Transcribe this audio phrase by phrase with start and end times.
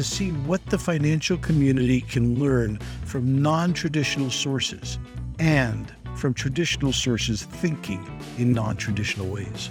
[0.00, 4.98] to see what the financial community can learn from non traditional sources
[5.38, 8.02] and from traditional sources thinking
[8.38, 9.68] in non traditional ways.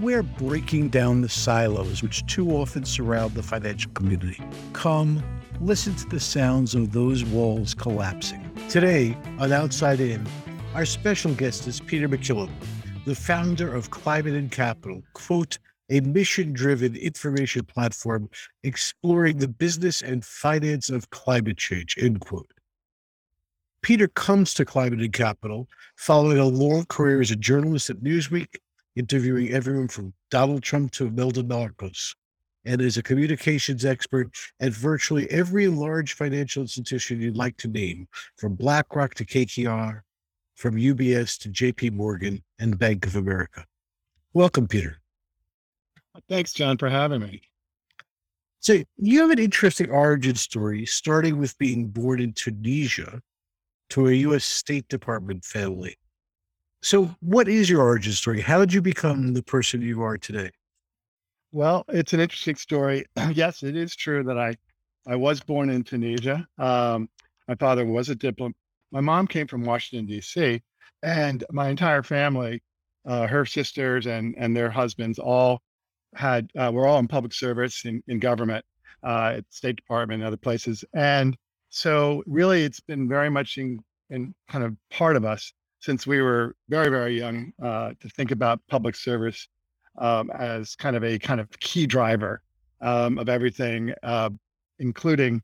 [0.00, 4.40] We're breaking down the silos which too often surround the financial community.
[4.74, 5.24] Come,
[5.60, 8.48] listen to the sounds of those walls collapsing.
[8.68, 10.24] Today on Outside In,
[10.72, 12.50] our special guest is Peter McKillop,
[13.06, 15.58] the founder of Climate and Capital, quote,
[15.90, 18.28] a mission driven information platform
[18.62, 22.52] exploring the business and finance of climate change, end quote.
[23.82, 28.56] Peter comes to Climate and Capital following a long career as a journalist at Newsweek,
[28.96, 32.14] interviewing everyone from Donald Trump to Imelda Marcos,
[32.64, 34.30] and as a communications expert
[34.60, 40.00] at virtually every large financial institution you'd like to name, from BlackRock to KKR,
[40.56, 43.64] from UBS to JP Morgan and Bank of America.
[44.34, 44.97] Welcome, Peter.
[46.28, 47.42] Thanks, John, for having me.
[48.60, 53.20] So you have an interesting origin story, starting with being born in Tunisia
[53.90, 54.44] to a U.S.
[54.44, 55.96] State Department family.
[56.82, 58.40] So, what is your origin story?
[58.40, 60.50] How did you become the person you are today?
[61.50, 63.04] Well, it's an interesting story.
[63.32, 64.54] yes, it is true that I,
[65.06, 66.46] I was born in Tunisia.
[66.58, 67.08] Um,
[67.48, 68.56] my father was a diplomat.
[68.90, 70.62] My mom came from Washington D.C.,
[71.02, 72.62] and my entire family,
[73.06, 75.62] uh, her sisters and and their husbands, all
[76.14, 78.64] had uh, we're all in public service in, in government
[79.02, 81.36] uh, at State Department and other places, and
[81.70, 83.78] so really it's been very much in,
[84.10, 88.30] in kind of part of us since we were very very young uh, to think
[88.30, 89.48] about public service
[89.98, 92.42] um, as kind of a kind of key driver
[92.80, 94.30] um, of everything, uh,
[94.78, 95.42] including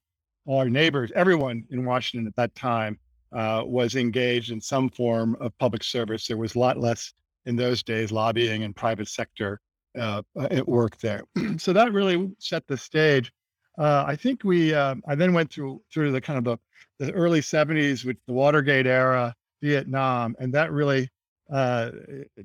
[0.49, 2.99] our neighbors, everyone in Washington at that time
[3.33, 6.27] uh, was engaged in some form of public service.
[6.27, 7.13] There was a lot less
[7.47, 9.61] in those days lobbying and private sector
[9.99, 11.23] uh, at work there.
[11.59, 13.33] so that really set the stage.
[13.79, 14.75] Uh, I think we.
[14.75, 18.33] Uh, I then went through through the kind of the, the early '70s with the
[18.33, 21.09] Watergate era, Vietnam, and that really
[21.53, 21.91] uh,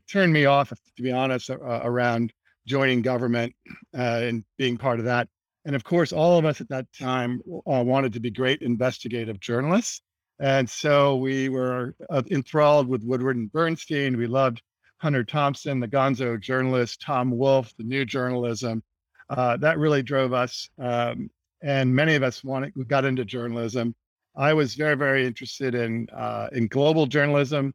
[0.07, 2.33] turned me off, to be honest, uh, around
[2.65, 3.53] joining government
[3.97, 5.27] uh, and being part of that.
[5.65, 10.01] And of course, all of us at that time wanted to be great investigative journalists.
[10.39, 11.95] And so we were
[12.31, 14.17] enthralled with Woodward and Bernstein.
[14.17, 14.61] We loved
[14.99, 18.83] Hunter Thompson, the gonzo journalist, Tom Wolfe, the new journalism.
[19.29, 20.69] Uh, that really drove us.
[20.77, 21.29] Um,
[21.61, 23.95] and many of us wanted, we got into journalism.
[24.35, 27.73] I was very, very interested in uh, in global journalism.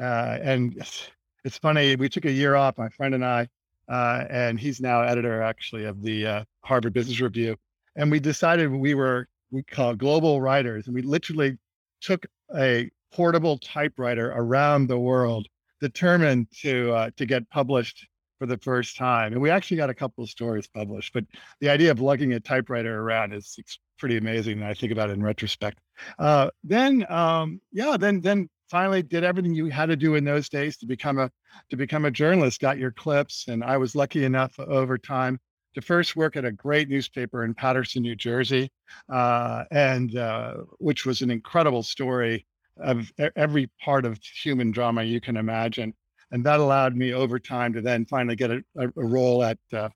[0.00, 1.08] Uh, and it's,
[1.44, 3.48] it's, funny, we took a year off, my friend and I,
[3.88, 7.56] uh, and he's now editor actually of the uh, Harvard Business Review.
[7.96, 10.86] And we decided we were, we call global writers.
[10.86, 11.58] And we literally
[12.00, 15.46] took a portable typewriter around the world
[15.82, 18.06] determined to uh, to get published
[18.38, 19.32] for the first time.
[19.32, 21.24] And we actually got a couple of stories published, but
[21.60, 23.58] the idea of lugging a typewriter around is
[23.98, 24.54] pretty amazing.
[24.58, 25.78] And I think about it in retrospect.
[26.18, 30.48] Uh, then, um, yeah, then then finally did everything you had to do in those
[30.48, 31.30] days to become a
[31.70, 32.60] to become a journalist.
[32.60, 35.38] Got your clips, and I was lucky enough over time
[35.74, 38.70] to first work at a great newspaper in Paterson, New Jersey,
[39.08, 42.46] uh, and uh, which was an incredible story
[42.82, 45.94] of every part of human drama you can imagine.
[46.30, 49.90] And that allowed me over time to then finally get a, a, role at, uh,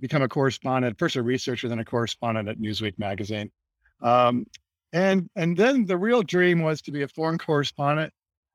[0.00, 3.50] become a correspondent, first a researcher, then a correspondent at Newsweek magazine.
[4.02, 4.46] Um,
[4.92, 8.12] and, and then the real dream was to be a foreign correspondent.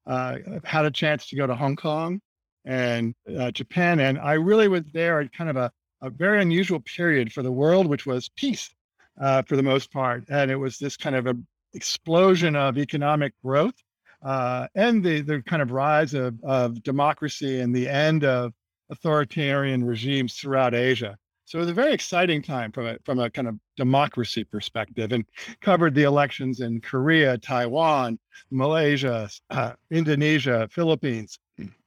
[0.08, 2.20] Uh, had a chance to go to Hong Kong
[2.66, 4.00] and uh, Japan.
[4.00, 5.72] And I really was there at kind of a,
[6.02, 8.74] a very unusual period for the world, which was peace
[9.20, 10.26] uh, for the most part.
[10.30, 11.36] And it was this kind of a
[11.74, 13.76] explosion of economic growth
[14.24, 18.54] uh, and the, the kind of rise of, of democracy and the end of
[18.90, 21.18] authoritarian regimes throughout Asia.
[21.46, 25.12] So it was a very exciting time from a, from a kind of democracy perspective
[25.12, 25.26] and
[25.60, 28.20] covered the elections in Korea, Taiwan,
[28.52, 31.40] Malaysia, uh, Indonesia, Philippines.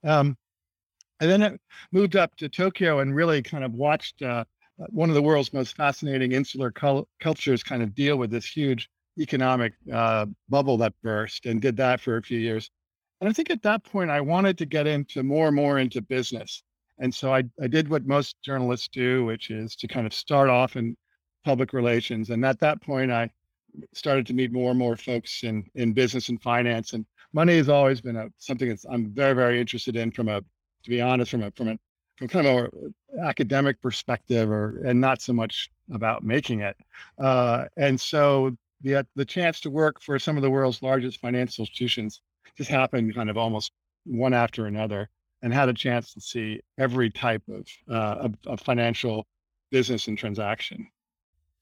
[0.02, 0.36] Um,
[1.20, 1.60] and then it
[1.92, 4.44] moved up to Tokyo and really kind of watched uh,
[4.76, 8.90] one of the world's most fascinating insular cul- cultures kind of deal with this huge
[9.18, 12.70] economic uh, bubble that burst and did that for a few years.
[13.20, 16.02] And I think at that point, I wanted to get into more and more into
[16.02, 16.62] business.
[16.98, 20.50] And so I, I did what most journalists do, which is to kind of start
[20.50, 20.96] off in
[21.44, 22.30] public relations.
[22.30, 23.30] And at that point, I
[23.92, 26.92] started to meet more and more folks in, in business and finance.
[26.92, 30.40] And money has always been a, something that's I'm very, very interested in from a,
[30.40, 31.78] to be honest, from a, from a,
[32.16, 36.76] from kind of a academic perspective or, and not so much about making it.
[37.18, 41.62] Uh, and so the, the chance to work for some of the world's largest financial
[41.62, 42.20] institutions
[42.56, 43.72] just happened kind of almost
[44.04, 45.08] one after another
[45.42, 49.26] and had a chance to see every type of, uh, of, of financial
[49.70, 50.86] business and transaction.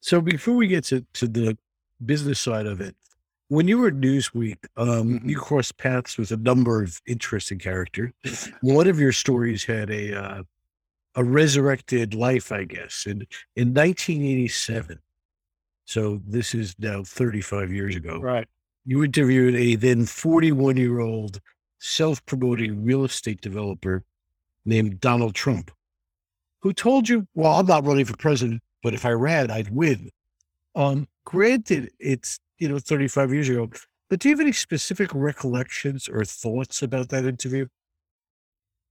[0.00, 1.56] So before we get to, to the
[2.04, 2.96] business side of it,
[3.48, 5.28] when you were at Newsweek, um, Mhm.
[5.28, 8.12] you crossed paths with a number of interesting characters.
[8.62, 10.42] One of your stories had a uh,
[11.14, 14.98] a resurrected life, I guess, in in 1987.
[15.84, 18.18] So this is now 35 years ago.
[18.20, 18.46] Right.
[18.84, 21.40] You interviewed a then 41 year old
[21.78, 24.04] self promoting real estate developer
[24.64, 25.70] named Donald Trump,
[26.60, 30.10] who told you, "Well, I'm not running for president, but if I ran, I'd win."
[30.74, 33.70] Um, granted, it's you know 35 years ago,
[34.08, 37.66] but do you have any specific recollections or thoughts about that interview?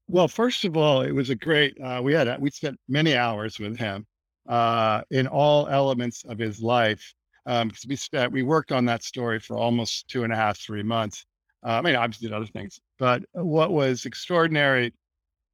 [0.07, 1.79] Well, first of all, it was a great.
[1.81, 4.05] Uh, we had a, we spent many hours with him
[4.51, 7.13] uh, in all elements of his life
[7.45, 10.83] because we spent we worked on that story for almost two and a half, three
[10.83, 11.25] months.
[11.65, 14.94] Uh, I mean, obviously did other things, but what was extraordinary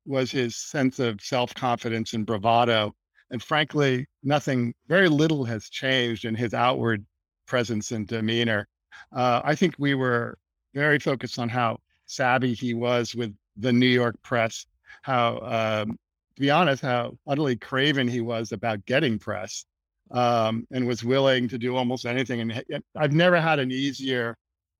[0.08, 2.96] was his sense of self confidence and bravado.
[3.30, 7.06] And frankly, nothing, very little has changed in his outward
[7.46, 8.68] presence and demeanor.
[9.12, 10.38] Uh, I think we were
[10.74, 14.66] very focused on how savvy he was with the New York press,
[15.02, 15.40] how,
[15.86, 16.00] um,
[16.38, 19.66] to be honest, how utterly craven he was about getting press
[20.12, 22.42] um, and was willing to do almost anything.
[22.42, 24.38] And I've never had an easier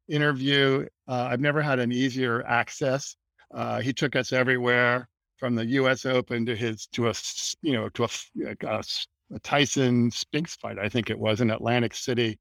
[0.08, 0.86] interview.
[1.08, 3.16] Uh, I've never had an easier access.
[3.52, 6.06] Uh, he took us everywhere from the U.S.
[6.06, 7.14] Open to his to a
[7.64, 8.84] you know to a, f- a
[9.34, 10.78] a Tyson Spinks fight.
[10.78, 12.38] I think it was in Atlantic City.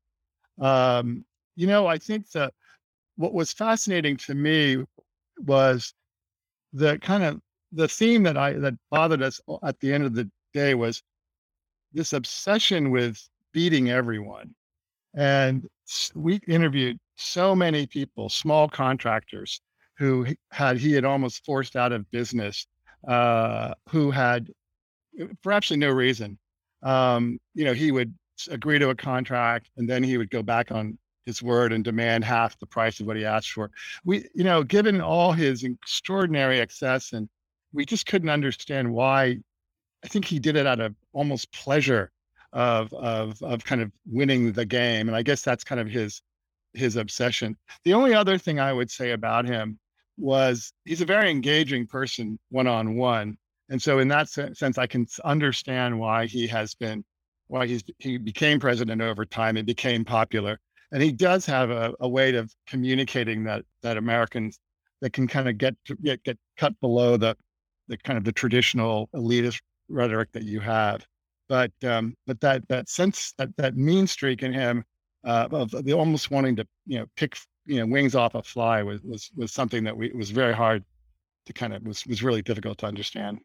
[0.60, 1.24] Um,
[1.54, 2.52] you know, I think that
[3.16, 4.84] what was fascinating to me
[5.38, 5.94] was
[6.74, 7.40] the kind of
[7.76, 11.02] the theme that I that bothered us at the end of the day was
[11.92, 14.54] this obsession with beating everyone.
[15.14, 15.66] And
[16.14, 19.60] we interviewed so many people, small contractors
[19.98, 22.66] who had he had almost forced out of business,
[23.06, 24.50] uh, who had
[25.20, 26.38] uh, for absolutely no reason.
[26.82, 28.12] Um, you know, he would
[28.50, 32.24] agree to a contract and then he would go back on his word and demand
[32.24, 33.70] half the price of what he asked for.
[34.04, 37.28] We, you know, given all his extraordinary excess, and
[37.76, 39.38] we just couldn't understand why.
[40.02, 42.10] I think he did it out of almost pleasure
[42.52, 46.22] of of of kind of winning the game, and I guess that's kind of his
[46.72, 47.56] his obsession.
[47.84, 49.78] The only other thing I would say about him
[50.16, 53.36] was he's a very engaging person one on one,
[53.68, 57.04] and so in that sense, I can understand why he has been
[57.48, 60.58] why he's he became president over time and became popular.
[60.92, 64.58] And he does have a, a way of communicating that that Americans
[65.02, 67.36] that can kind of get to, get get cut below the
[67.88, 71.06] the kind of the traditional elitist rhetoric that you have.
[71.48, 74.84] But um, but that that sense that that mean streak in him
[75.24, 77.36] uh, of the almost wanting to you know pick
[77.66, 80.84] you know wings off a fly was was was something that we was very hard
[81.46, 83.38] to kind of was was really difficult to understand.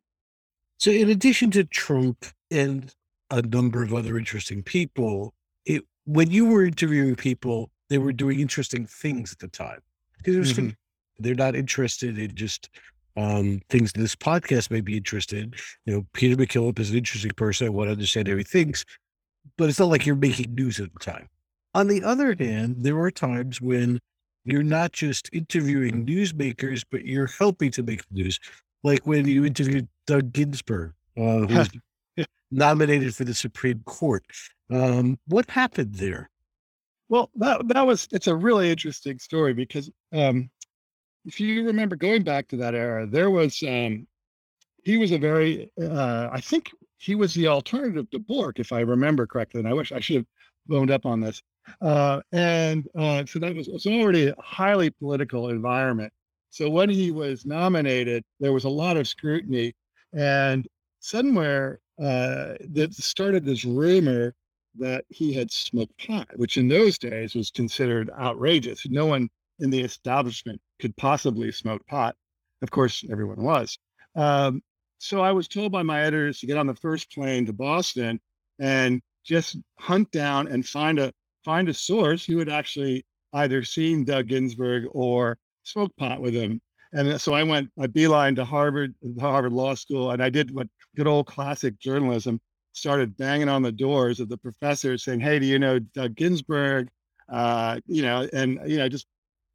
[0.79, 2.91] So, in addition to Trump and
[3.29, 5.35] a number of other interesting people,
[5.65, 9.81] it when you were interviewing people, they were doing interesting things at the time
[10.17, 10.75] because it was Mhm.
[11.19, 12.69] they're not interested in just
[13.17, 15.53] um, things this podcast may be interested in.
[15.85, 17.67] You know, Peter McKillop is an interesting person.
[17.67, 18.85] I want to understand how he thinks,
[19.57, 21.27] but it's not like you're making news at the time.
[21.73, 23.99] On the other hand, there are times when
[24.43, 28.39] you're not just interviewing newsmakers, but you're helping to make the news.
[28.83, 31.69] Like when you interviewed Doug Ginsburg, uh, who was
[32.51, 34.25] nominated for the Supreme Court.
[34.69, 36.29] Um, what happened there?
[37.09, 40.49] Well, that that was it's a really interesting story because um,
[41.25, 44.07] if you remember going back to that era, there was um,
[44.83, 48.81] he was a very uh, I think he was the alternative to Bork, if I
[48.81, 49.59] remember correctly.
[49.59, 50.25] And I wish I should have
[50.67, 51.41] boned up on this.
[51.81, 56.11] Uh, and uh, so that was it's already a highly political environment.
[56.49, 59.73] So when he was nominated, there was a lot of scrutiny,
[60.13, 60.67] and
[60.99, 64.33] somewhere uh, that started this rumor
[64.77, 68.85] that he had smoked pot, which in those days was considered outrageous.
[68.89, 69.29] No one
[69.61, 72.15] in the establishment could possibly smoke pot.
[72.61, 73.77] Of course, everyone was.
[74.15, 74.61] Um,
[74.99, 78.19] so I was told by my editors to get on the first plane to Boston
[78.59, 81.11] and just hunt down and find a
[81.43, 86.61] find a source who had actually either seen Doug Ginsburg or smoked pot with him.
[86.93, 90.67] And so I went, I beeline to Harvard, Harvard Law School, and I did what
[90.95, 92.39] good old classic journalism
[92.73, 96.89] started banging on the doors of the professors saying, Hey, do you know Doug Ginsburg?
[97.29, 99.07] Uh, you know, and, you know, just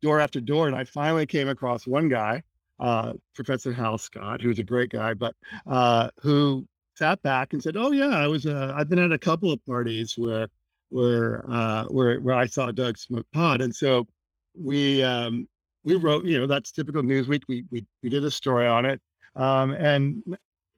[0.06, 0.68] door after door.
[0.68, 2.42] And I finally came across one guy,
[2.78, 5.34] uh, Professor Hal Scott, who's a great guy, but
[5.66, 8.46] uh, who sat back and said, "Oh yeah, I was.
[8.46, 10.46] Uh, I've been at a couple of parties where
[10.90, 14.06] where uh, where where I saw Doug smoke pot." And so
[14.54, 15.48] we um,
[15.84, 17.42] we wrote, you know, that's typical Newsweek.
[17.48, 19.00] We we we did a story on it,
[19.34, 20.22] um, and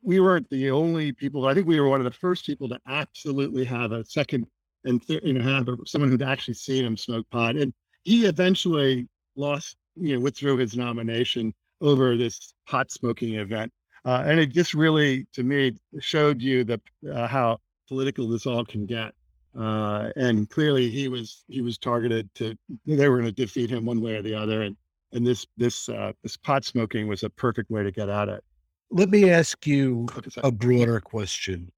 [0.03, 1.47] we weren't the only people.
[1.47, 4.47] I think we were one of the first people to absolutely have a second
[4.85, 7.57] and th- you know have a, someone who'd actually seen him smoke pot.
[7.57, 9.07] And he eventually
[9.39, 13.73] lost, you know, withdrew his nomination over this pot smoking event.
[14.05, 16.81] Uh, and it just really, to me, showed you the
[17.13, 19.13] uh, how political this all can get.
[19.59, 22.55] Uh, and clearly, he was he was targeted to.
[22.87, 24.77] They were going to defeat him one way or the other, and
[25.13, 28.45] and this this uh, this pot smoking was a perfect way to get at it.
[28.91, 30.07] Let me ask you
[30.39, 31.71] a broader question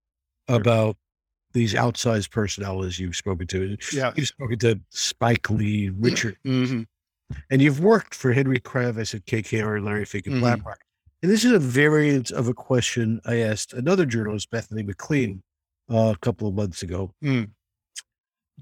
[0.49, 0.97] about
[1.53, 3.77] these outsized personalities you've spoken to.
[3.93, 4.13] Yeah.
[4.15, 6.83] You've spoken to Spike Lee, Richard, mm-hmm.
[7.51, 10.41] And you've worked for Henry Kravis at KKR and Larry Fink at Mhm.
[10.41, 10.81] BlackRock.
[11.23, 15.43] And this is a variant of a question I asked another journalist, Bethany McLean,
[15.91, 17.15] uh, a couple of months ago.
[17.23, 17.51] Mm.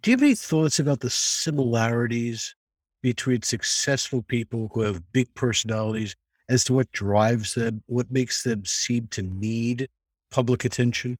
[0.00, 2.54] Do you have any thoughts about the similarities
[3.02, 6.16] between successful people who have big personalities
[6.48, 9.88] as to what drives them, what makes them seem to need
[10.30, 11.16] public attention?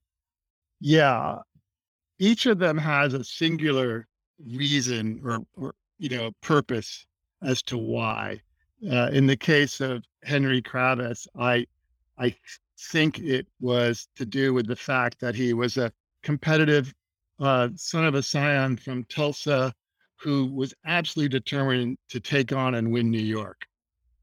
[0.81, 1.39] Yeah.
[2.19, 4.07] Each of them has a singular
[4.45, 7.07] reason or, or you know, purpose
[7.43, 8.41] as to why.
[8.91, 11.67] Uh, in the case of Henry Kravis, I
[12.19, 12.35] I
[12.79, 15.93] think it was to do with the fact that he was a
[16.23, 16.95] competitive
[17.41, 19.73] uh, son of a scion from Tulsa
[20.17, 23.67] who was absolutely determined to take on and win New York.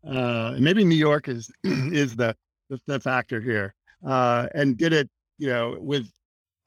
[0.07, 2.36] Uh, maybe New York is is the
[2.69, 3.74] the, the factor here,
[4.05, 6.10] uh, and did it, you know, with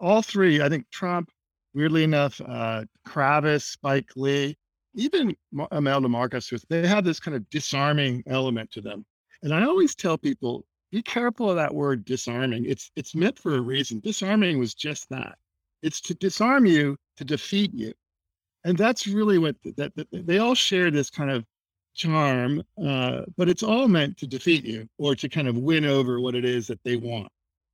[0.01, 0.63] all three.
[0.63, 1.31] I think Trump,
[1.75, 4.57] weirdly enough, uh, Kravis, Spike Lee,
[4.99, 9.07] even Ma- Imelda Marcos, they have this kind of disarming element to them.
[9.43, 12.65] And I always tell people, be careful of that word disarming.
[12.65, 14.01] It's it's meant for a reason.
[14.01, 15.37] Disarming was just that.
[15.83, 17.93] It's to disarm you to defeat you,
[18.65, 21.45] and that's really what that, that they all share this kind of
[21.95, 26.21] charm, uh, but it's all meant to defeat you or to kind of win over
[26.21, 27.29] what it is that they want.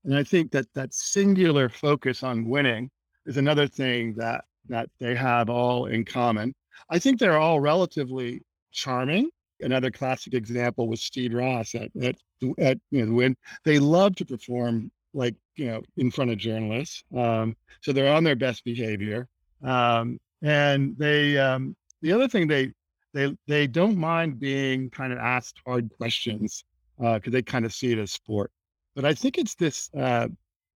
[0.05, 2.91] And I think that that singular focus on winning
[3.27, 6.55] is another thing that that they have all in common.
[6.91, 9.31] I think they're all relatively charming.
[9.61, 12.17] Another classic example was Steve Ross at at,
[12.59, 17.05] at you know when they love to perform like you know in front of journalists.
[17.17, 19.29] Um, so they're on their best behavior.
[19.63, 22.73] Um, and they um, the other thing they
[23.13, 26.65] they they don't mind being kind of asked hard questions
[26.99, 28.51] because they kind of see it as sport.
[28.95, 30.29] But I think it's this uh,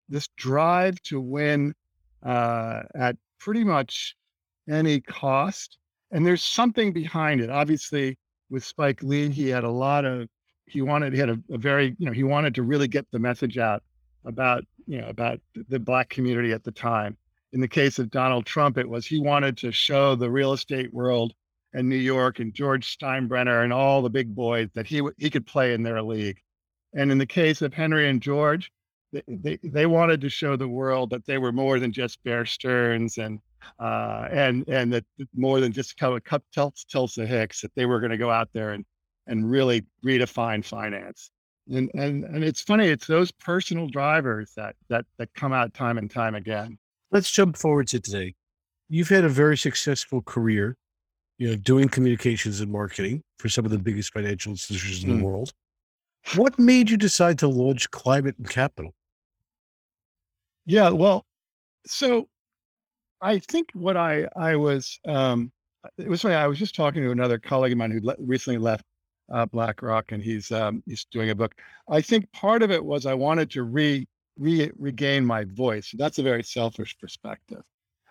[0.09, 1.75] this drive to win
[2.23, 4.17] uh, at pretty much
[4.69, 5.78] any cost,
[6.11, 7.51] and there's something behind it.
[7.51, 8.17] Obviously,
[8.51, 10.29] with Spike Lee, he had a lot of
[10.67, 13.19] he wanted he had a, a very you know he wanted to really get the
[13.19, 13.83] message out
[14.25, 17.17] about you know about the black community at the time.
[17.53, 20.93] In the case of Donald Trump, it was he wanted to show the real estate
[20.93, 21.33] world
[21.73, 25.47] and New York and George Steinbrenner and all the big boys that he he could
[25.47, 26.39] play in their league.
[26.95, 28.73] And in the case of Henry and George,
[29.13, 32.47] they, they, they wanted to show the world that they were more than just Bear
[32.47, 33.41] Stearns and
[33.79, 38.01] uh, and and that more than just kind of cup Tulsa Hicks that they were
[38.01, 38.85] going to go out there and
[39.27, 41.31] and really redefine finance.
[41.71, 45.99] And and and it's funny, it's those personal drivers that that that come out time
[45.99, 46.79] and time again.
[47.11, 48.35] Let's jump forward to today.
[48.89, 50.77] You've had a very successful career,
[51.37, 55.19] you know, doing communications and marketing for some of the biggest financial institutions in Mm.
[55.19, 55.53] the world.
[56.37, 58.95] What made you decide to launch Climate and Capital?
[60.67, 61.25] Yeah, well,
[61.87, 62.29] so
[63.21, 65.53] I think what I I was um,
[65.97, 66.35] it was funny.
[66.35, 68.85] I was just talking to another colleague of mine who le- recently left
[69.33, 71.55] uh, BlackRock, and he's um, he's doing a book.
[71.89, 74.07] I think part of it was I wanted to re,
[74.39, 75.93] re regain my voice.
[75.97, 77.63] That's a very selfish perspective.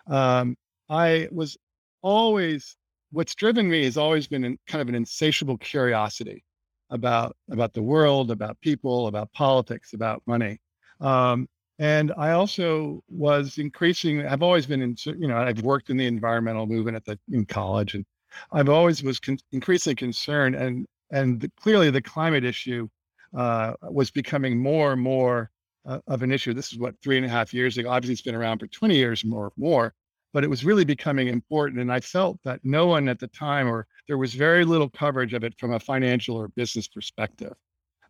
[0.08, 0.56] Um,
[0.88, 1.56] I was
[2.02, 2.76] always
[3.10, 6.44] what's driven me has always been in, kind of an insatiable curiosity
[6.90, 10.58] about about the world, about people, about politics, about money.
[11.00, 11.48] Um,
[11.78, 14.26] and I also was increasing.
[14.26, 17.44] I've always been in, you know, I've worked in the environmental movement at the in
[17.46, 18.04] college, and
[18.52, 20.54] I've always was con- increasingly concerned.
[20.54, 22.88] And and the, clearly, the climate issue
[23.36, 25.50] uh, was becoming more and more
[25.86, 26.52] uh, of an issue.
[26.54, 27.90] This is what three and a half years ago.
[27.90, 29.94] Obviously, it's been around for twenty years more, more,
[30.32, 31.80] but it was really becoming important.
[31.80, 35.34] And I felt that no one at the time, or there was very little coverage
[35.34, 37.54] of it from a financial or business perspective.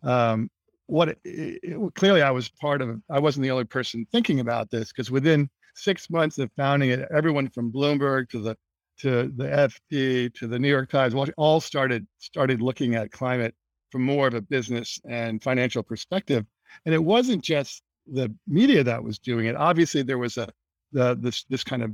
[0.03, 0.49] Um,
[0.89, 4.71] what it, it, clearly I was part of, I wasn't the only person thinking about
[4.71, 8.57] this because within six months of founding it, everyone from Bloomberg to the
[9.01, 13.55] to the FT to the New York Times, all started started looking at climate
[13.91, 16.45] from more of a business and financial perspective.
[16.85, 19.57] And it wasn't just the media that was doing it.
[19.57, 20.49] Obviously, there was a
[20.93, 21.93] the this this kind of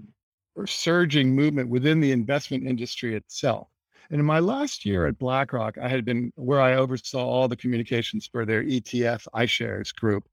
[0.67, 3.69] surging movement within the investment industry itself.
[4.11, 7.57] And in my last year at BlackRock, I had been where I oversaw all the
[7.57, 10.25] communications for their ETF iShares group.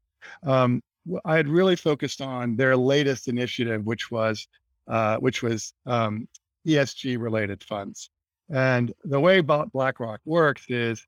[0.43, 0.81] Um,
[1.25, 4.47] I had really focused on their latest initiative, which was
[4.87, 6.27] uh, which was um,
[6.67, 8.09] ESG related funds.
[8.49, 11.05] And the way BlackRock works is,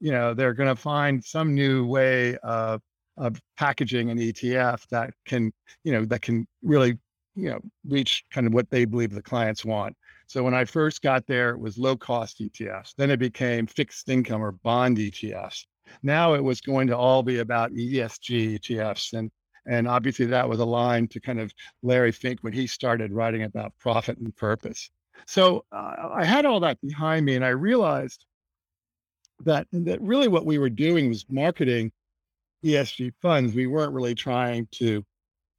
[0.00, 2.80] you know, they're going to find some new way of
[3.18, 5.50] of packaging an ETF that can,
[5.84, 6.98] you know, that can really,
[7.34, 9.96] you know, reach kind of what they believe the clients want.
[10.26, 12.94] So when I first got there, it was low cost ETFs.
[12.96, 15.64] Then it became fixed income or bond ETFs.
[16.02, 19.12] Now it was going to all be about ESG ETFs.
[19.12, 19.30] And,
[19.66, 21.52] and obviously that was aligned to kind of
[21.82, 24.90] Larry Fink when he started writing about profit and purpose.
[25.26, 28.24] So uh, I had all that behind me and I realized
[29.44, 31.92] that, that really what we were doing was marketing
[32.64, 33.54] ESG funds.
[33.54, 35.04] We weren't really trying to,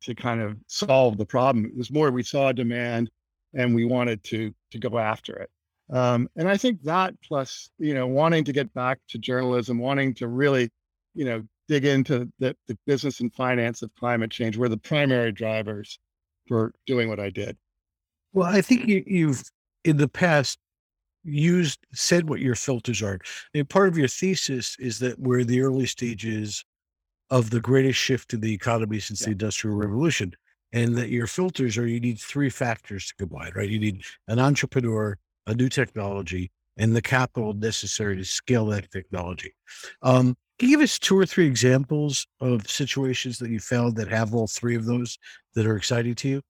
[0.04, 1.66] to kind of solve the problem.
[1.66, 3.10] It was more we saw demand
[3.54, 5.50] and we wanted to, to go after it.
[5.90, 10.14] Um, and I think that plus, you know, wanting to get back to journalism, wanting
[10.16, 10.70] to really,
[11.14, 15.32] you know, dig into the, the business and finance of climate change were the primary
[15.32, 16.00] drivers
[16.48, 17.58] for doing what I did.
[18.34, 19.44] Well, I think you, you've
[19.84, 20.60] in the past
[21.24, 23.20] used said what your filters are.
[23.54, 26.64] And part of your thesis is that we're in the early stages
[27.30, 29.28] of the greatest shift in the economy since yeah.
[29.28, 30.34] the Industrial Revolution,
[30.74, 33.70] and that your filters are you need three factors to combine, right?
[33.70, 39.54] You need an entrepreneur, a new technology, and the capital necessary to scale that technology.
[40.02, 44.08] Um, can you give us two or three examples of situations that you found that
[44.08, 45.18] have all three of those
[45.54, 46.42] that are exciting to you?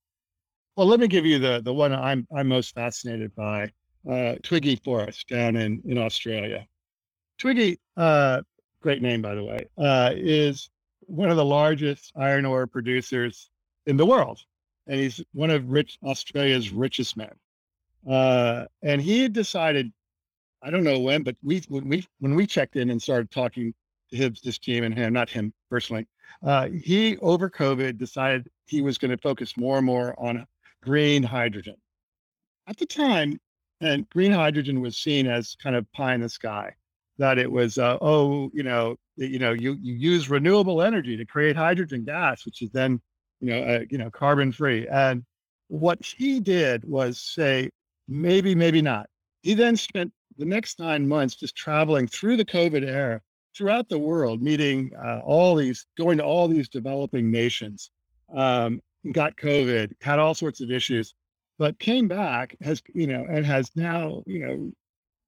[0.75, 3.71] Well, let me give you the the one I'm I'm most fascinated by,
[4.09, 6.65] uh, Twiggy Forrest down in in Australia.
[7.37, 8.41] Twiggy, uh,
[8.81, 10.69] great name by the way, uh, is
[11.01, 13.49] one of the largest iron ore producers
[13.87, 14.39] in the world,
[14.85, 17.33] and he's one of rich Australia's richest men.
[18.07, 19.91] Uh, and he had decided,
[20.61, 23.73] I don't know when, but we when we when we checked in and started talking
[24.11, 26.05] to his this team and him, not him personally,
[26.43, 30.45] uh, he over COVID decided he was going to focus more and more on
[30.83, 31.75] green hydrogen.
[32.67, 33.39] At the time,
[33.81, 36.73] and green hydrogen was seen as kind of pie in the sky.
[37.19, 41.25] That it was, uh, oh, you know, you know, you you use renewable energy to
[41.25, 43.01] create hydrogen gas, which is then,
[43.39, 44.87] you know, uh, you know, carbon free.
[44.87, 45.23] And
[45.67, 47.69] what he did was say,
[48.07, 49.07] maybe, maybe not.
[49.41, 53.21] He then spent the next nine months just traveling through the COVID era
[53.55, 57.89] throughout the world, meeting uh, all these, going to all these developing nations,
[58.35, 58.79] um,
[59.11, 61.15] got COVID, had all sorts of issues,
[61.57, 64.71] but came back, has, you know, and has now, you know,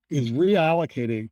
[0.10, 1.30] is reallocating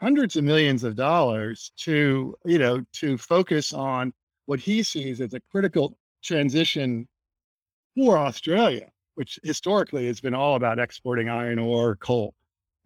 [0.00, 4.12] hundreds of millions of dollars to, you know, to focus on
[4.50, 7.06] what he sees as a critical transition
[7.96, 12.32] for Australia which historically has been all about exporting iron ore, coal.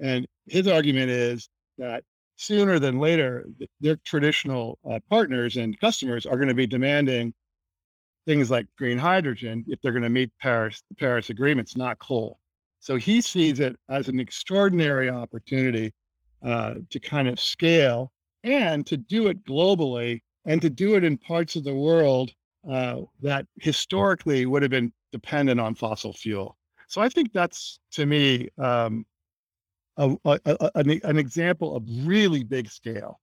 [0.01, 1.49] And his argument is
[1.79, 2.03] that
[2.35, 3.47] sooner than later,
[3.81, 7.33] their traditional uh, partners and customers are going to be demanding
[8.27, 12.41] things like green hydrogen if they're going to meet Paris, the Paris agreements, not coal.
[12.81, 15.93] So he sees it as an extraordinary opportunity
[16.45, 18.11] uh, to kind of scale
[18.43, 22.31] and to do it globally and to do it in parts of the world
[22.71, 26.57] uh, that historically would have been dependent on fossil fuel.
[26.89, 29.07] So I think that's to me um,
[29.97, 33.21] a, a, a, an, example of really big scale.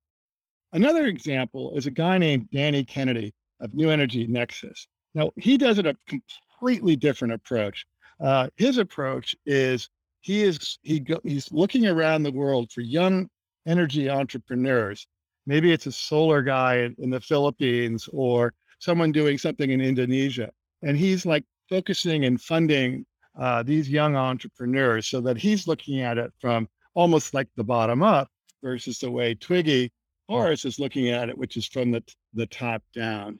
[0.73, 4.87] Another example is a guy named Danny Kennedy of New Energy Nexus.
[5.13, 7.85] Now he does it a completely different approach.
[8.19, 9.89] Uh, his approach is
[10.21, 13.27] he is he go, he's looking around the world for young
[13.67, 15.07] energy entrepreneurs.
[15.45, 20.51] Maybe it's a solar guy in, the Philippines or someone doing something in Indonesia,
[20.81, 23.05] and he's like focusing and funding
[23.39, 28.03] uh, these young entrepreneurs so that he's looking at it from almost like the bottom
[28.03, 28.27] up
[28.61, 29.91] versus the way Twiggy
[30.27, 33.39] Forrest is looking at it, which is from the, the top down.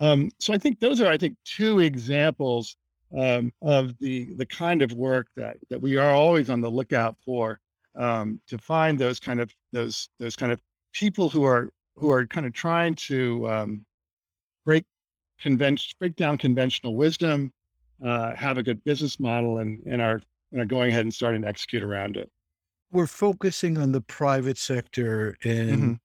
[0.00, 2.76] Um, so I think those are, I think, two examples
[3.16, 7.16] um, of the the kind of work that that we are always on the lookout
[7.24, 7.58] for
[7.96, 10.60] um, to find those kind of those those kind of
[10.92, 13.84] people who are who are kind of trying to um,
[14.64, 14.84] break
[15.40, 17.52] convention break down conventional wisdom
[18.04, 20.20] uh, have a good business model and, and are,
[20.52, 22.30] and are going ahead and starting to execute around it.
[22.90, 26.00] We're focusing on the private sector and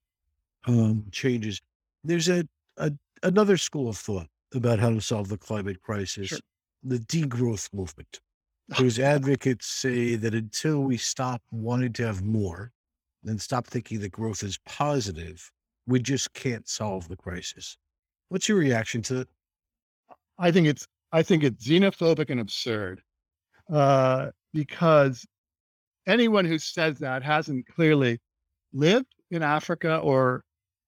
[0.66, 0.80] mm-hmm.
[0.80, 1.60] um, changes.
[2.02, 2.92] There's a, a
[3.22, 6.38] another school of thought about how to solve the climate crisis, sure.
[6.82, 8.20] the degrowth movement.
[8.76, 12.72] whose advocates say that until we stop wanting to have more
[13.24, 15.50] and stop thinking that growth is positive,
[15.86, 17.76] we just can't solve the crisis.
[18.28, 19.28] What's your reaction to it?
[20.38, 23.02] I think it's I think it's xenophobic and absurd
[23.72, 25.24] uh, because
[26.06, 28.18] anyone who says that hasn't clearly
[28.72, 30.42] lived in Africa or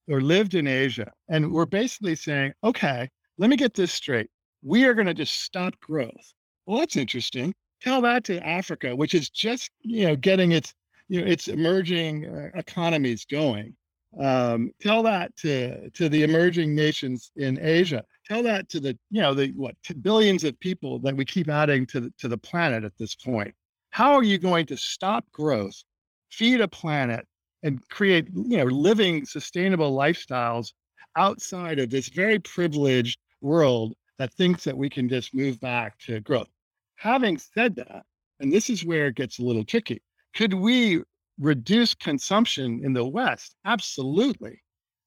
[0.08, 1.10] or lived in Asia.
[1.28, 4.30] And we're basically saying, okay, let me get this straight.
[4.62, 6.32] We are going to just stop growth.
[6.64, 7.54] Well, that's interesting.
[7.82, 10.74] Tell that to Africa, which is just you know getting its
[11.08, 13.74] you know its emerging uh, economies going.
[14.20, 18.04] Um, tell that to to the emerging nations in Asia.
[18.26, 21.86] Tell that to the you know the what billions of people that we keep adding
[21.86, 23.54] to the, to the planet at this point.
[23.90, 25.82] How are you going to stop growth,
[26.30, 27.26] feed a planet,
[27.62, 30.72] and create you know living sustainable lifestyles
[31.16, 36.20] outside of this very privileged world that thinks that we can just move back to
[36.20, 36.48] growth?
[36.96, 38.04] Having said that,
[38.40, 40.00] and this is where it gets a little tricky,
[40.36, 41.02] could we
[41.38, 43.56] reduce consumption in the West?
[43.64, 44.62] Absolutely.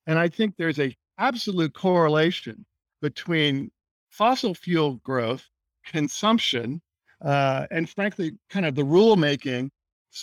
[0.07, 2.65] And I think there's a absolute correlation
[3.01, 3.69] between
[4.09, 5.45] fossil fuel growth,
[5.85, 6.81] consumption,
[7.23, 9.69] uh, and frankly, kind of the rulemaking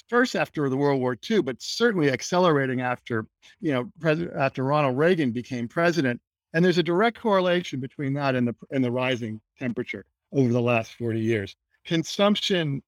[0.09, 3.27] first after the World War II, but certainly accelerating after,
[3.61, 6.21] you know, President after Ronald Reagan became president.
[6.53, 10.61] And there's a direct correlation between that and the and the rising temperature over the
[10.61, 11.55] last 40 years.
[11.85, 12.83] Consumption.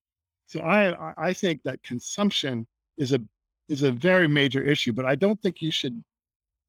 [0.49, 3.21] So I I think that consumption is a
[3.69, 6.03] is a very major issue, but I don't think you should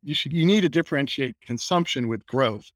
[0.03, 2.69] you should you need to differentiate consumption with growth.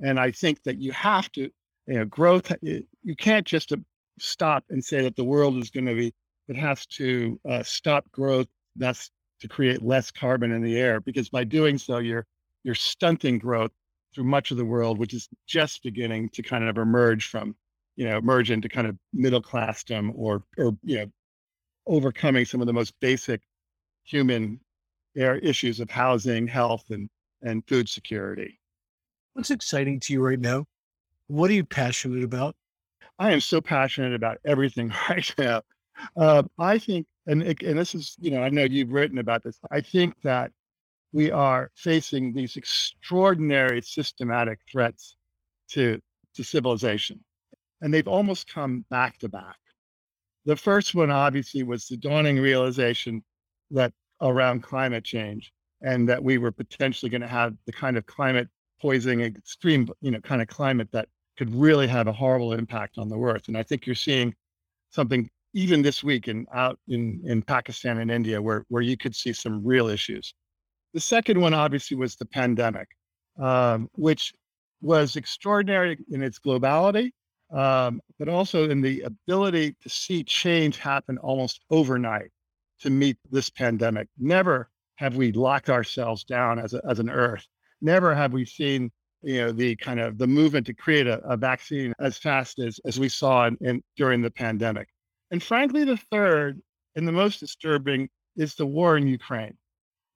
[0.00, 1.50] And I think that you have to,
[1.86, 3.76] you know, growth you can't just uh,
[4.18, 6.12] stop and say that the world is going to be
[6.48, 11.30] it has to uh, stop growth that's to create less carbon in the air because
[11.30, 12.26] by doing so you're
[12.64, 13.70] you're stunting growth
[14.14, 17.54] through much of the world which is just beginning to kind of emerge from
[17.96, 21.06] you know merge into kind of middle classdom or or you know
[21.86, 23.40] overcoming some of the most basic
[24.04, 24.60] human
[25.14, 27.08] issues of housing, health, and,
[27.42, 28.60] and food security.
[29.34, 30.66] What's exciting to you right now?
[31.28, 32.56] What are you passionate about?
[33.18, 35.62] I am so passionate about everything right now.
[36.16, 39.58] Uh, I think, and and this is, you know, I know you've written about this.
[39.70, 40.50] I think that
[41.12, 45.16] we are facing these extraordinary systematic threats
[45.72, 46.00] to
[46.34, 47.22] to civilization,
[47.80, 49.56] and they've almost come back to back.
[50.44, 53.22] The first one, obviously, was the dawning realization
[53.70, 58.06] that around climate change and that we were potentially going to have the kind of
[58.06, 58.48] climate
[58.80, 63.08] poisoning, extreme, you know, kind of climate that could really have a horrible impact on
[63.08, 63.48] the earth.
[63.48, 64.34] And I think you're seeing
[64.90, 69.14] something even this week in out in, in Pakistan and India where, where you could
[69.16, 70.34] see some real issues.
[70.94, 72.88] The second one obviously was the pandemic,
[73.38, 74.32] um, which
[74.82, 77.10] was extraordinary in its globality,
[77.52, 82.30] um, but also in the ability to see change happen almost overnight
[82.80, 84.08] to meet this pandemic.
[84.18, 87.46] Never have we locked ourselves down as, a, as an Earth.
[87.80, 88.90] Never have we seen
[89.22, 92.80] you know the kind of the movement to create a, a vaccine as fast as
[92.86, 94.88] as we saw in, in during the pandemic.
[95.30, 96.60] And frankly, the third
[96.96, 99.56] and the most disturbing is the war in Ukraine,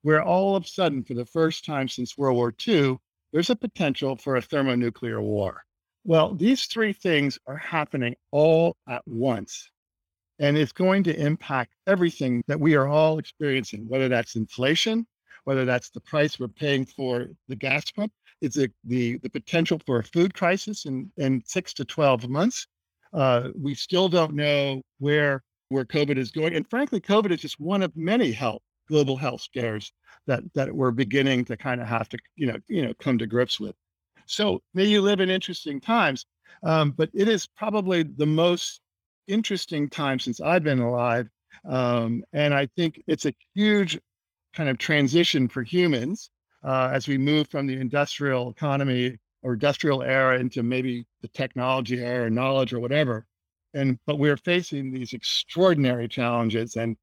[0.01, 2.97] where all of a sudden, for the first time since World War II,
[3.31, 5.63] there's a potential for a thermonuclear war.
[6.07, 9.71] Well, these three things are happening all at once.
[10.37, 15.07] And it's going to impact everything that we are all experiencing, whether that's inflation,
[15.45, 18.11] whether that's the price we're paying for the gas pump.
[18.41, 22.67] It's a, the, the potential for a food crisis in, in six to 12 months.
[23.11, 26.53] Uh, we still don't know where, where COVID is going.
[26.53, 29.91] And frankly, COVID is just one of many health, global health scares
[30.27, 33.25] that, that we're beginning to kind of have to, you know, you know, come to
[33.25, 33.75] grips with.
[34.25, 36.25] So may you live in interesting times.
[36.63, 38.81] Um, but it is probably the most
[39.27, 41.29] interesting time since I've been alive.
[41.63, 43.99] Um, and I think it's a huge
[44.53, 46.29] kind of transition for humans
[46.63, 51.99] uh, as we move from the industrial economy or industrial era into maybe the technology
[52.01, 53.25] era, knowledge, or whatever.
[53.73, 56.95] And but we're facing these extraordinary challenges, and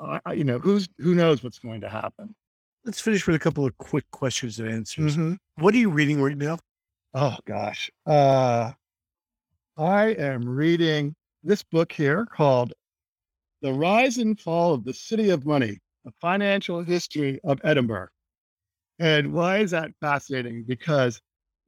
[0.00, 2.34] uh, you know who's who knows what's going to happen.
[2.86, 5.16] Let's finish with a couple of quick questions and answers.
[5.16, 5.34] Mm-hmm.
[5.56, 6.58] What are you reading right now?
[7.14, 7.90] Oh gosh.
[8.06, 8.70] Uh,
[9.76, 12.74] I am reading this book here called
[13.60, 18.06] The Rise and Fall of the City of Money, a financial history of Edinburgh.
[19.00, 20.62] And why is that fascinating?
[20.62, 21.20] Because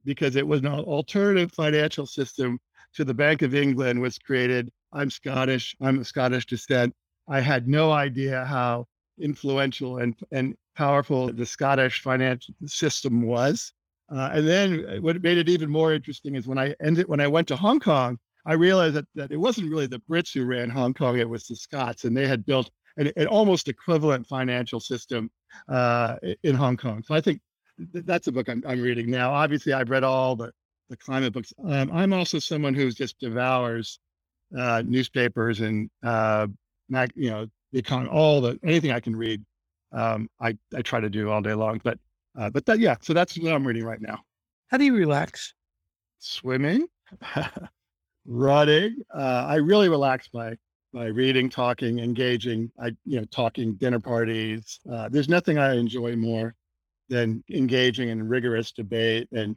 [0.05, 2.59] because it was an alternative financial system
[2.93, 4.71] to the Bank of England was created.
[4.93, 5.75] I'm Scottish.
[5.81, 6.95] I'm of Scottish descent.
[7.27, 8.85] I had no idea how
[9.19, 13.73] influential and, and powerful the Scottish financial system was.
[14.11, 17.19] Uh, and then uh, what made it even more interesting is when I ended when
[17.19, 20.45] I went to Hong Kong, I realized that, that it wasn't really the Brits who
[20.45, 24.25] ran Hong Kong, it was the Scots, and they had built an, an almost equivalent
[24.25, 25.29] financial system
[25.67, 27.03] uh, in Hong Kong.
[27.05, 27.41] So I think
[27.93, 29.31] th- that's a book I'm, I'm, reading now.
[29.31, 30.51] Obviously, I've read all the,
[30.89, 31.53] the climate books.
[31.63, 33.99] Um, I'm also someone who just devours
[34.57, 36.47] uh, newspapers and uh,
[36.89, 39.43] mag, you know the economy, all the anything I can read.
[39.91, 41.81] Um, I I try to do all day long.
[41.83, 41.99] But
[42.37, 44.19] uh, but that yeah, so that's what I'm reading right now.
[44.67, 45.53] How do you relax?
[46.19, 46.87] Swimming,
[48.25, 48.97] running.
[49.13, 50.55] Uh, I really relax by
[50.93, 52.71] by reading, talking, engaging.
[52.79, 54.79] I you know talking dinner parties.
[54.91, 56.55] Uh, there's nothing I enjoy more
[57.09, 59.55] than engaging in rigorous debate and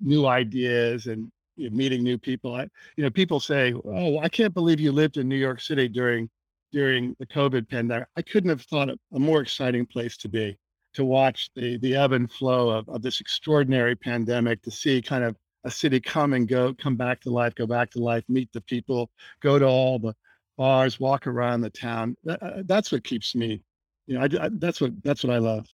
[0.00, 2.54] new ideas and you know, meeting new people.
[2.54, 5.88] I, you know, people say, "Oh, I can't believe you lived in New York City
[5.88, 6.28] during
[6.72, 10.56] during the COVID pandemic." I couldn't have thought of a more exciting place to be
[10.94, 15.24] to watch the the ebb and flow of, of this extraordinary pandemic, to see kind
[15.24, 18.52] of a city come and go, come back to life, go back to life, meet
[18.52, 20.14] the people, go to all the
[20.58, 22.16] bars, walk around the town.
[22.24, 23.62] That, uh, that's what keeps me.
[24.06, 25.66] You know, I, I, that's what that's what I love.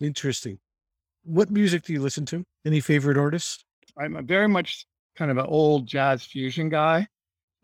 [0.00, 0.58] Interesting.
[1.24, 2.44] What music do you listen to?
[2.64, 3.64] Any favorite artists?
[3.98, 7.06] I'm a very much kind of an old jazz fusion guy.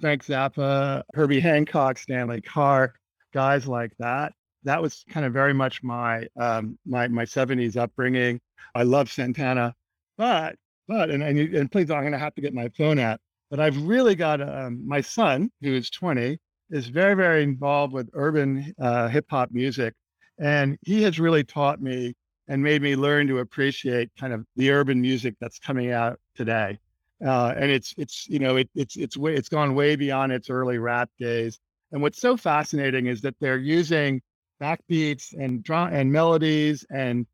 [0.01, 2.99] Frank Zappa, Herbie Hancock, Stanley Clarke,
[3.33, 4.33] guys like that.
[4.65, 8.41] That was kind of very much my um, my my 70s upbringing.
[8.75, 9.75] I love Santana,
[10.19, 10.57] but
[10.89, 13.21] but and and, and please, I'm going to have to get my phone out.
[13.51, 16.39] But I've really got um, my son, who is 20,
[16.71, 19.95] is very very involved with urban uh, hip hop music,
[20.39, 22.15] and he has really taught me
[22.49, 26.79] and made me learn to appreciate kind of the urban music that's coming out today
[27.25, 30.51] uh, and it's it's you know it, it's it's way it's gone way beyond its
[30.51, 31.59] early rap days.
[31.93, 34.21] And what's so fascinating is that they're using
[34.61, 37.27] backbeats and drum and melodies and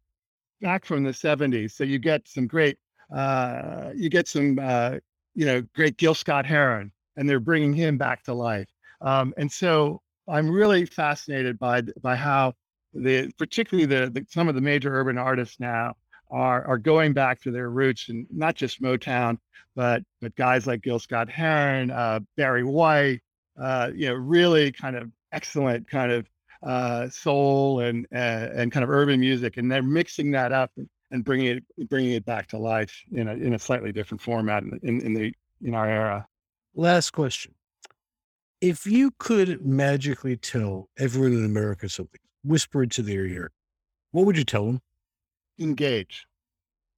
[0.61, 1.73] back from the 70s.
[1.73, 2.79] So you get some great
[3.15, 4.97] uh, you get some uh,
[5.35, 8.69] you know great Gil Scott Heron, and they're bringing him back to life.
[9.01, 12.55] Um, and so I'm really fascinated by by how
[12.95, 15.95] the particularly the, the some of the major urban artists now
[16.33, 19.39] are are going back to their roots and not just Motown,
[19.77, 23.21] but but guys like Gil Scott Heron, uh, Barry White,
[23.61, 26.27] uh, you know, really kind of excellent kind of
[26.63, 31.25] uh, soul and uh, and kind of urban music, and they're mixing that up and,
[31.25, 34.81] bringing it bringing it back to life in a in a slightly different format in,
[34.83, 36.27] in, in the in our era.
[36.75, 37.55] Last question:
[38.63, 43.51] If you could magically tell everyone in America something, whisper into their ear,
[44.13, 44.81] what would you tell them?
[45.59, 46.27] Engage,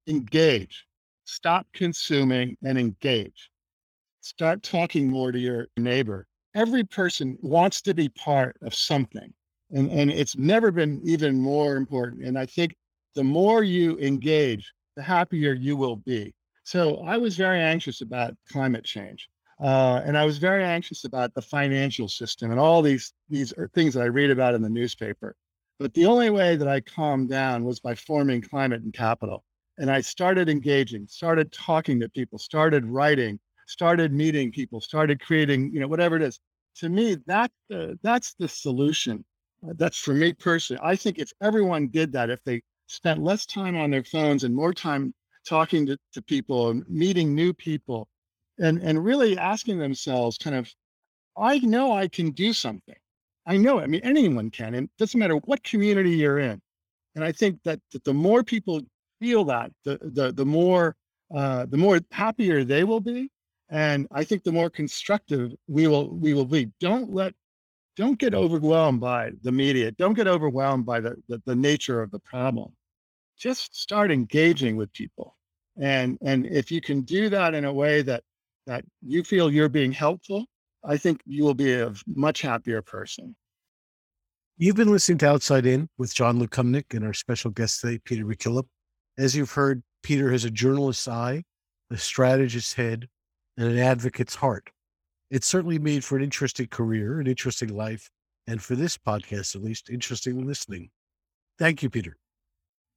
[0.07, 0.85] engage,
[1.25, 3.49] stop consuming and engage.
[4.21, 6.27] Start talking more to your neighbor.
[6.55, 9.33] Every person wants to be part of something.
[9.71, 12.23] And, and it's never been even more important.
[12.23, 12.75] And I think
[13.15, 16.33] the more you engage, the happier you will be.
[16.63, 19.27] So I was very anxious about climate change.
[19.61, 23.69] Uh, and I was very anxious about the financial system and all these these are
[23.69, 25.33] things that I read about in the newspaper.
[25.79, 29.43] But the only way that I calmed down was by forming Climate and Capital.
[29.77, 35.73] And I started engaging, started talking to people, started writing, started meeting people, started creating,
[35.73, 36.39] you know, whatever it is.
[36.77, 39.25] To me, that uh, that's the solution.
[39.67, 40.81] Uh, that's for me personally.
[40.83, 44.55] I think if everyone did that, if they spent less time on their phones and
[44.55, 45.13] more time
[45.47, 48.07] talking to, to people and meeting new people
[48.59, 50.71] and, and really asking themselves kind of,
[51.37, 52.95] I know I can do something.
[53.45, 53.79] I know.
[53.79, 56.61] I mean, anyone can, and it doesn't matter what community you're in.
[57.15, 58.81] And I think that, that the more people
[59.19, 60.95] feel that, the the the more
[61.33, 63.29] uh, the more happier they will be,
[63.69, 66.71] and I think the more constructive we will we will be.
[66.79, 67.33] Don't let
[67.95, 69.91] don't get overwhelmed by the media.
[69.91, 72.73] Don't get overwhelmed by the, the, the nature of the problem.
[73.37, 75.35] Just start engaging with people,
[75.79, 78.23] and and if you can do that in a way that
[78.67, 80.45] that you feel you're being helpful,
[80.87, 83.35] I think you will be a much happier person.
[84.57, 88.23] You've been listening to Outside In with John Lukomnik and our special guest today, Peter
[88.23, 88.65] McKillop.
[89.17, 91.43] As you've heard, Peter has a journalist's eye,
[91.91, 93.07] a strategist's head,
[93.57, 94.69] and an advocate's heart.
[95.31, 98.09] It's certainly made for an interesting career, an interesting life,
[98.47, 100.89] and for this podcast, at least, interesting listening.
[101.57, 102.15] Thank you, Peter.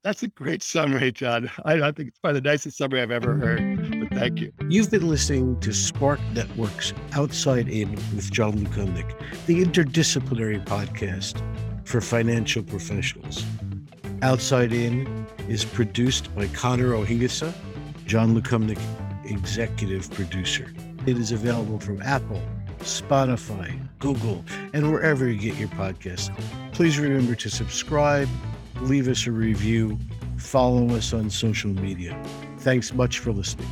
[0.04, 1.50] That's a great summary, John.
[1.64, 4.52] I, I think it's probably the nicest summary I've ever heard, thank you.
[4.68, 9.14] You've been listening to Spark Network's Outside In with John Lukomnik,
[9.46, 11.42] the interdisciplinary podcast
[11.86, 13.44] for financial professionals.
[14.22, 17.52] Outside In is produced by Connor O'Hingisa,
[18.06, 18.80] John Lukomnik,
[19.24, 20.72] executive producer.
[21.06, 22.42] It is available from Apple,
[22.80, 26.34] Spotify, Google, and wherever you get your podcasts.
[26.72, 28.28] Please remember to subscribe
[28.82, 29.98] leave us a review,
[30.36, 32.20] follow us on social media.
[32.58, 33.68] Thanks much for listening.